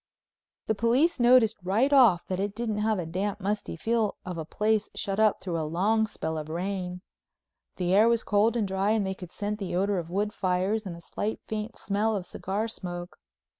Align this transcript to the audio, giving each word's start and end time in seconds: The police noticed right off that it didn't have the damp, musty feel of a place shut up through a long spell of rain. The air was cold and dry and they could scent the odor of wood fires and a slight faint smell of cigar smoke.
The 0.65 0.73
police 0.73 1.19
noticed 1.19 1.59
right 1.61 1.93
off 1.93 2.25
that 2.25 2.39
it 2.39 2.55
didn't 2.55 2.79
have 2.79 2.97
the 2.97 3.05
damp, 3.05 3.39
musty 3.39 3.75
feel 3.75 4.17
of 4.25 4.35
a 4.35 4.45
place 4.45 4.89
shut 4.95 5.19
up 5.19 5.39
through 5.39 5.61
a 5.61 5.69
long 5.69 6.07
spell 6.07 6.39
of 6.39 6.49
rain. 6.49 7.03
The 7.75 7.93
air 7.93 8.09
was 8.09 8.23
cold 8.23 8.57
and 8.57 8.67
dry 8.67 8.93
and 8.93 9.05
they 9.05 9.13
could 9.13 9.31
scent 9.31 9.59
the 9.59 9.75
odor 9.75 9.99
of 9.99 10.09
wood 10.09 10.33
fires 10.33 10.87
and 10.87 10.95
a 10.97 11.01
slight 11.01 11.39
faint 11.45 11.77
smell 11.77 12.15
of 12.15 12.25
cigar 12.25 12.67
smoke. 12.67 13.17